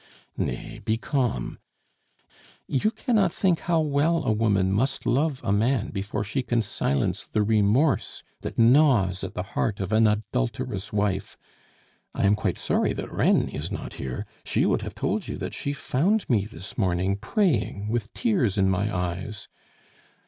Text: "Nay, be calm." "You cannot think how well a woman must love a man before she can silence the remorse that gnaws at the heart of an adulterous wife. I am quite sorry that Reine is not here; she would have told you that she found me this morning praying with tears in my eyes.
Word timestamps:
"Nay, 0.35 0.81
be 0.83 0.97
calm." 0.97 1.59
"You 2.65 2.89
cannot 2.89 3.31
think 3.31 3.59
how 3.59 3.81
well 3.81 4.23
a 4.25 4.31
woman 4.31 4.71
must 4.71 5.05
love 5.05 5.39
a 5.43 5.51
man 5.51 5.91
before 5.91 6.23
she 6.23 6.41
can 6.41 6.63
silence 6.63 7.23
the 7.23 7.43
remorse 7.43 8.23
that 8.41 8.57
gnaws 8.57 9.23
at 9.23 9.35
the 9.35 9.43
heart 9.53 9.79
of 9.79 9.91
an 9.91 10.07
adulterous 10.07 10.91
wife. 10.91 11.37
I 12.15 12.25
am 12.25 12.33
quite 12.33 12.57
sorry 12.57 12.93
that 12.93 13.13
Reine 13.13 13.47
is 13.49 13.69
not 13.71 13.93
here; 14.01 14.25
she 14.43 14.65
would 14.65 14.81
have 14.81 14.95
told 14.95 15.27
you 15.27 15.37
that 15.37 15.53
she 15.53 15.71
found 15.71 16.27
me 16.27 16.45
this 16.45 16.79
morning 16.79 17.15
praying 17.15 17.87
with 17.89 18.11
tears 18.15 18.57
in 18.57 18.69
my 18.71 18.91
eyes. 18.91 19.47